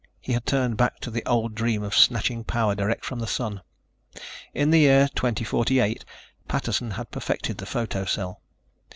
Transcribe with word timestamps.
He 0.19 0.33
had 0.33 0.47
turned 0.47 0.77
back 0.77 0.99
to 1.01 1.11
the 1.11 1.23
old 1.27 1.53
dream 1.53 1.83
of 1.83 1.95
snatching 1.95 2.43
power 2.43 2.73
direct 2.73 3.05
from 3.05 3.19
the 3.19 3.27
Sun. 3.27 3.61
In 4.51 4.71
the 4.71 4.79
year 4.79 5.07
2048 5.13 6.03
Patterson 6.47 6.89
had 6.89 7.11
perfected 7.11 7.59
the 7.59 7.67
photo 7.67 8.05
cell. 8.05 8.41